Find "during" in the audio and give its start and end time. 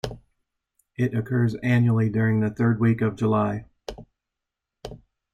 2.09-2.39